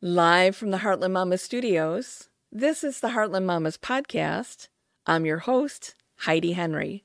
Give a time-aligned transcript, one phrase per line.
[0.00, 4.68] Live from the Heartland Mamas studios, this is the Heartland Mamas podcast.
[5.06, 7.02] I'm your host, Heidi Henry.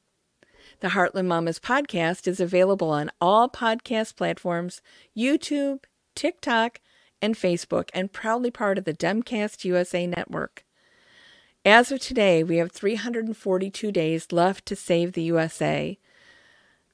[0.80, 4.80] The Heartland Mamas podcast is available on all podcast platforms
[5.18, 6.82] YouTube, TikTok,
[7.20, 10.64] and Facebook, and proudly part of the Demcast USA network.
[11.66, 15.98] As of today, we have 342 days left to save the USA.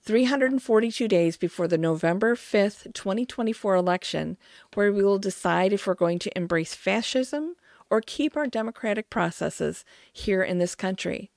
[0.10, 4.38] 342 days before the November 5th, 2024 election,
[4.74, 7.56] where we will decide if we're going to embrace fascism
[7.92, 11.30] or keep our democratic processes here in this country.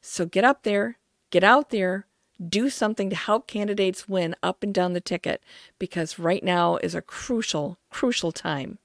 [0.00, 0.98] So get up there,
[1.30, 2.08] get out there,
[2.44, 5.40] do something to help candidates win up and down the ticket
[5.78, 8.80] because right now is a crucial, crucial time.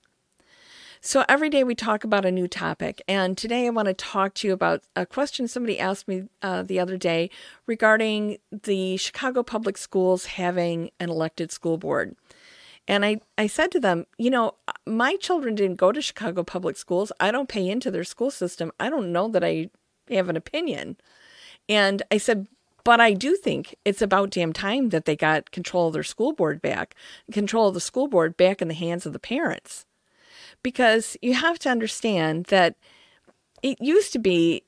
[1.03, 4.35] So every day we talk about a new topic, and today I want to talk
[4.35, 7.31] to you about a question somebody asked me uh, the other day
[7.65, 12.15] regarding the Chicago Public Schools having an elected school board.
[12.87, 14.53] And I, I said to them, you know,
[14.85, 17.11] my children didn't go to Chicago Public Schools.
[17.19, 18.71] I don't pay into their school system.
[18.79, 19.71] I don't know that I
[20.11, 20.97] have an opinion.
[21.67, 22.45] And I said,
[22.83, 26.33] but I do think it's about damn time that they got control of their school
[26.33, 26.93] board back,
[27.31, 29.87] control of the school board back in the hands of the parents
[30.63, 32.75] because you have to understand that
[33.61, 34.63] it used to be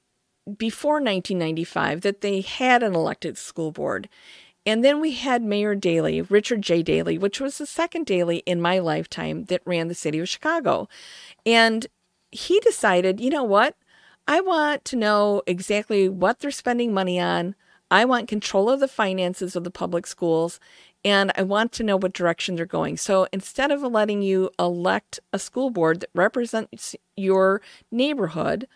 [0.58, 4.10] before 1995 that they had an elected school board.
[4.66, 6.84] And then we had Mayor Daley, Richard J.
[6.84, 10.88] Daley, which was the second Daley in my lifetime that ran the city of Chicago.
[11.46, 11.88] And
[12.32, 13.76] he decided, you know what?
[14.28, 17.56] I want to know exactly what they're spending money on.
[17.92, 20.60] I want control of the finances of the public schools
[21.06, 22.98] and I want to know what direction they're going.
[22.98, 28.68] So instead of letting you elect a school board that represents your neighborhood,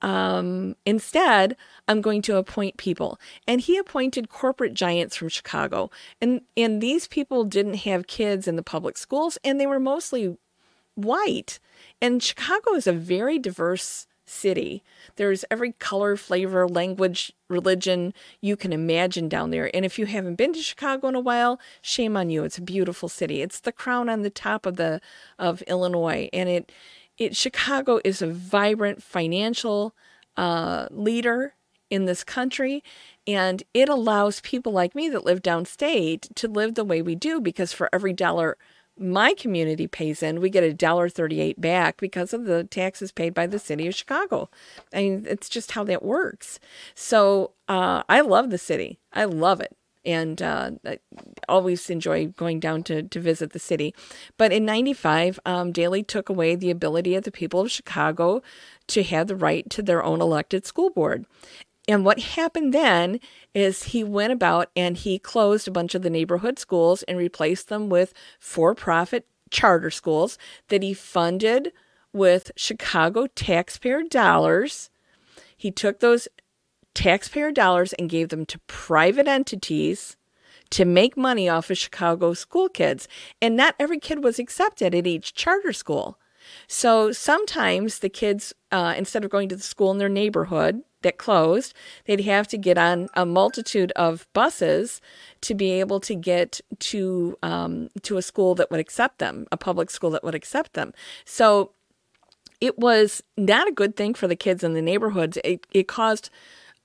[0.00, 3.18] um, instead, I'm going to appoint people.
[3.46, 5.90] And he appointed corporate giants from Chicago.
[6.20, 10.36] And, and these people didn't have kids in the public schools, and they were mostly
[10.94, 11.60] white.
[12.00, 14.82] And Chicago is a very diverse city.
[15.16, 19.74] There's every color, flavor, language, religion you can imagine down there.
[19.74, 22.44] And if you haven't been to Chicago in a while, shame on you.
[22.44, 23.42] It's a beautiful city.
[23.42, 25.00] It's the crown on the top of the
[25.38, 26.72] of Illinois, and it
[27.18, 29.94] it Chicago is a vibrant financial
[30.36, 31.54] uh, leader
[31.90, 32.82] in this country.
[33.26, 37.40] And it allows people like me that live downstate to live the way we do
[37.40, 38.56] because for every dollar
[38.98, 43.34] my community pays in, we get a dollar thirty-eight back because of the taxes paid
[43.34, 44.50] by the city of Chicago.
[44.92, 46.60] I mean, it's just how that works.
[46.94, 48.98] So uh, I love the city.
[49.12, 49.76] I love it.
[50.04, 50.98] And uh, I
[51.48, 53.94] always enjoy going down to, to visit the city.
[54.36, 58.42] But in 95, um, Daley took away the ability of the people of Chicago
[58.88, 61.24] to have the right to their own elected school board.
[61.92, 63.20] And what happened then
[63.52, 67.68] is he went about and he closed a bunch of the neighborhood schools and replaced
[67.68, 70.38] them with for profit charter schools
[70.68, 71.70] that he funded
[72.10, 74.88] with Chicago taxpayer dollars.
[75.54, 76.28] He took those
[76.94, 80.16] taxpayer dollars and gave them to private entities
[80.70, 83.06] to make money off of Chicago school kids.
[83.42, 86.18] And not every kid was accepted at each charter school.
[86.66, 91.18] So sometimes the kids, uh, instead of going to the school in their neighborhood, that
[91.18, 91.74] closed,
[92.06, 95.00] they'd have to get on a multitude of buses
[95.42, 99.56] to be able to get to um, to a school that would accept them, a
[99.56, 100.92] public school that would accept them.
[101.24, 101.72] So
[102.60, 105.36] it was not a good thing for the kids in the neighborhoods.
[105.42, 106.30] It, it caused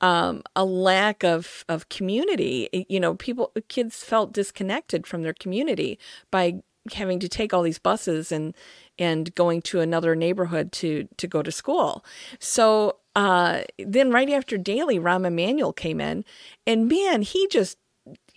[0.01, 2.85] um, a lack of of community.
[2.89, 6.00] You know, people kids felt disconnected from their community
[6.31, 6.62] by
[6.94, 8.56] having to take all these buses and
[9.00, 12.03] and going to another neighborhood to to go to school.
[12.40, 16.24] So uh, then right after Daley, Rahm Emanuel came in,
[16.66, 17.78] and man, he just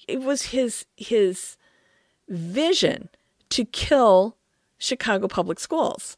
[0.08, 1.56] it was his his
[2.28, 3.08] vision
[3.50, 4.36] to kill
[4.78, 6.16] Chicago public schools.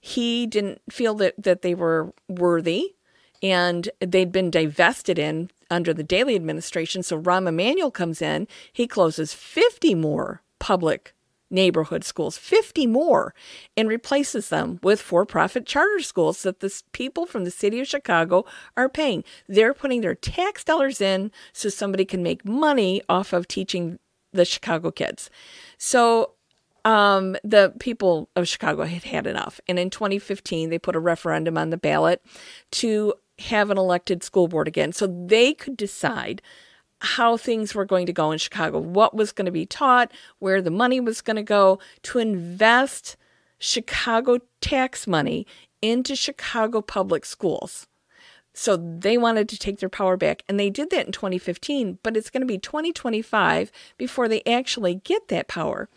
[0.00, 2.94] He didn't feel that that they were worthy
[3.42, 7.02] and they'd been divested in under the Daley administration.
[7.02, 11.14] So Rahm Emanuel comes in, he closes 50 more public
[11.52, 13.34] neighborhood schools, 50 more,
[13.76, 17.86] and replaces them with for profit charter schools that the people from the city of
[17.86, 18.44] Chicago
[18.76, 19.22] are paying.
[19.46, 23.98] They're putting their tax dollars in so somebody can make money off of teaching
[24.32, 25.30] the Chicago kids.
[25.78, 26.32] So
[26.84, 29.60] um, the people of Chicago had had enough.
[29.68, 32.22] And in 2015, they put a referendum on the ballot
[32.72, 36.42] to have an elected school board again so they could decide
[37.02, 40.62] how things were going to go in Chicago, what was going to be taught, where
[40.62, 43.16] the money was going to go to invest
[43.58, 45.46] Chicago tax money
[45.80, 47.88] into Chicago public schools.
[48.54, 52.16] So they wanted to take their power back, and they did that in 2015, but
[52.16, 55.88] it's going to be 2025 before they actually get that power.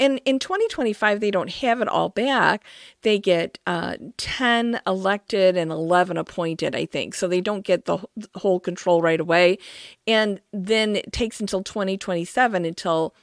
[0.00, 2.64] And in 2025, they don't have it all back.
[3.02, 7.14] They get uh, 10 elected and 11 appointed, I think.
[7.14, 7.98] So they don't get the
[8.34, 9.58] whole control right away.
[10.06, 13.14] And then it takes until 2027 until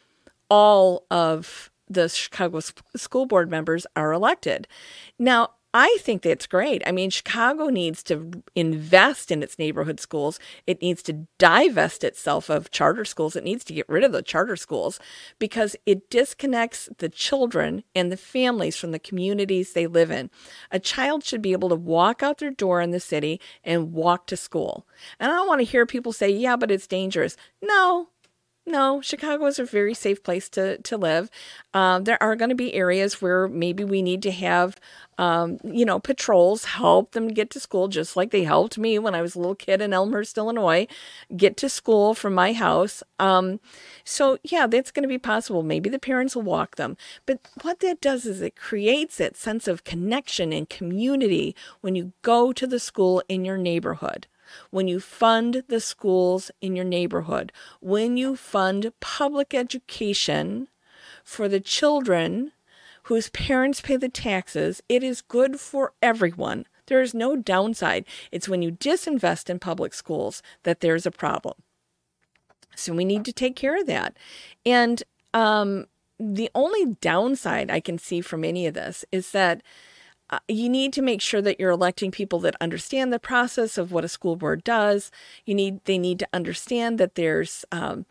[0.49, 2.59] all of the Chicago
[2.95, 4.67] school board members are elected.
[5.17, 6.81] Now, I think that's great.
[6.87, 10.39] I mean, Chicago needs to invest in its neighborhood schools.
[10.65, 13.35] It needs to divest itself of charter schools.
[13.35, 14.99] It needs to get rid of the charter schools
[15.37, 20.31] because it disconnects the children and the families from the communities they live in.
[20.71, 24.25] A child should be able to walk out their door in the city and walk
[24.27, 24.87] to school.
[25.19, 27.37] And I don't want to hear people say, yeah, but it's dangerous.
[27.61, 28.09] No,
[28.67, 31.29] no, Chicago is a very safe place to, to live.
[31.73, 34.77] Um, there are going to be areas where maybe we need to have,
[35.17, 39.15] um, you know, patrols help them get to school, just like they helped me when
[39.15, 40.85] I was a little kid in Elmhurst, Illinois,
[41.35, 43.01] get to school from my house.
[43.19, 43.61] Um,
[44.03, 45.63] so, yeah, that's going to be possible.
[45.63, 46.97] Maybe the parents will walk them.
[47.25, 52.11] But what that does is it creates that sense of connection and community when you
[52.21, 54.27] go to the school in your neighborhood
[54.69, 60.67] when you fund the schools in your neighborhood, when you fund public education
[61.23, 62.51] for the children
[63.03, 66.65] whose parents pay the taxes, it is good for everyone.
[66.87, 68.05] There is no downside.
[68.31, 71.55] It's when you disinvest in public schools that there's a problem.
[72.75, 74.15] So we need to take care of that.
[74.65, 75.03] And
[75.33, 75.87] um,
[76.19, 79.61] the only downside I can see from any of this is that
[80.29, 83.91] uh, you need to make sure that you're electing people that understand the process of
[83.91, 85.11] what a school board does.
[85.45, 88.05] You need they need to understand that there's um,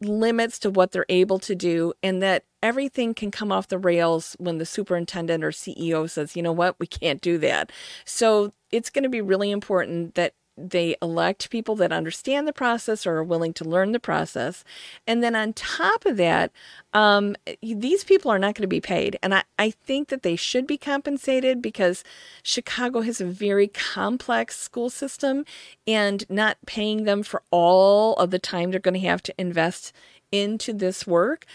[0.00, 4.36] limits to what they're able to do, and that everything can come off the rails
[4.38, 7.70] when the superintendent or CEO says, "You know what, we can't do that."
[8.04, 13.06] So it's going to be really important that they elect people that understand the process
[13.06, 14.64] or are willing to learn the process.
[15.06, 16.50] And then on top of that,
[16.94, 19.18] um, these people are not going to be paid.
[19.22, 22.04] And I, I think that they should be compensated because
[22.42, 25.44] Chicago has a very complex school system
[25.86, 29.92] and not paying them for all of the time they're going to have to invest
[30.32, 31.46] into this work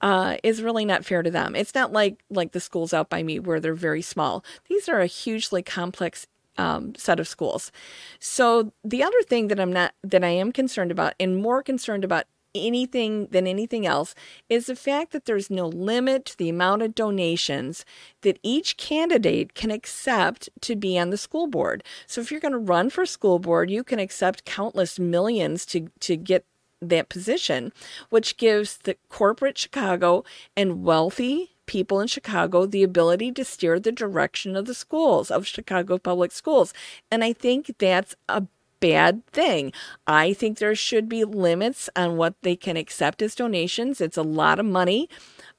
[0.00, 1.56] uh, is really not fair to them.
[1.56, 4.44] It's not like like the schools out by me where they're very small.
[4.68, 6.26] These are a hugely complex
[6.58, 7.72] um, set of schools.
[8.18, 12.04] So the other thing that I'm not that I am concerned about, and more concerned
[12.04, 12.24] about
[12.54, 14.14] anything than anything else,
[14.48, 17.84] is the fact that there's no limit to the amount of donations
[18.22, 21.84] that each candidate can accept to be on the school board.
[22.06, 25.88] So if you're going to run for school board, you can accept countless millions to
[26.00, 26.44] to get
[26.82, 27.72] that position,
[28.10, 30.24] which gives the corporate Chicago
[30.56, 35.46] and wealthy people in Chicago the ability to steer the direction of the schools, of
[35.46, 36.72] Chicago public schools.
[37.10, 38.44] And I think that's a
[38.80, 39.72] bad thing.
[40.06, 44.00] I think there should be limits on what they can accept as donations.
[44.00, 45.08] It's a lot of money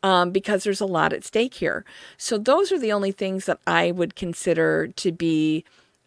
[0.04, 1.84] um, because there's a lot at stake here.
[2.18, 5.66] So, those are the only things that I would consider to be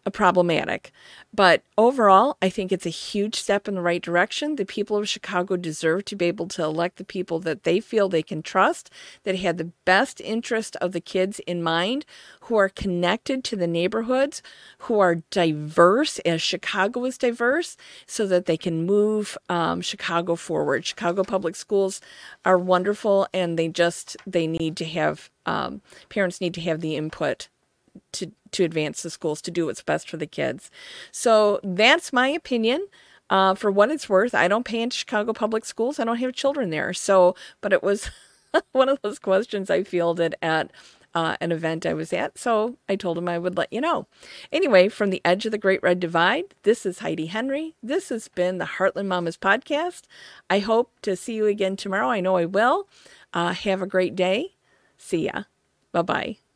[0.09, 0.91] problematic.
[1.33, 4.55] But overall, I think it's a huge step in the right direction.
[4.55, 8.09] The people of Chicago deserve to be able to elect the people that they feel
[8.09, 8.89] they can trust,
[9.23, 12.05] that have the best interest of the kids in mind,
[12.41, 14.41] who are connected to the neighborhoods,
[14.79, 17.77] who are diverse as Chicago is diverse,
[18.07, 20.85] so that they can move um, Chicago forward.
[20.85, 22.01] Chicago public schools
[22.43, 26.95] are wonderful, and they just they need to have um, parents need to have the
[26.95, 27.47] input
[28.13, 30.69] to to advance the schools to do what's best for the kids.
[31.11, 32.87] So that's my opinion.
[33.29, 35.99] Uh, for what it's worth, I don't pay into Chicago public schools.
[35.99, 36.91] I don't have children there.
[36.91, 38.09] So, but it was
[38.73, 40.69] one of those questions I fielded at
[41.13, 42.37] uh, an event I was at.
[42.37, 44.07] So I told him I would let you know.
[44.51, 47.75] Anyway, from the edge of the Great Red Divide, this is Heidi Henry.
[47.81, 50.03] This has been the Heartland Mamas podcast.
[50.49, 52.09] I hope to see you again tomorrow.
[52.09, 52.87] I know I will.
[53.33, 54.55] Uh, have a great day.
[54.97, 55.43] See ya.
[55.91, 56.50] Bye bye.